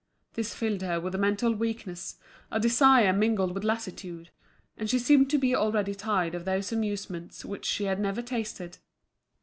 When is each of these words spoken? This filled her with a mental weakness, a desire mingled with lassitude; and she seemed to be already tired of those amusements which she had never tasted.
This 0.33 0.55
filled 0.55 0.81
her 0.81 0.99
with 0.99 1.13
a 1.13 1.19
mental 1.19 1.53
weakness, 1.53 2.15
a 2.51 2.59
desire 2.59 3.13
mingled 3.13 3.53
with 3.53 3.63
lassitude; 3.63 4.31
and 4.75 4.89
she 4.89 4.97
seemed 4.97 5.29
to 5.29 5.37
be 5.37 5.55
already 5.55 5.93
tired 5.93 6.33
of 6.33 6.43
those 6.43 6.71
amusements 6.71 7.45
which 7.45 7.65
she 7.65 7.83
had 7.83 7.99
never 7.99 8.23
tasted. 8.23 8.79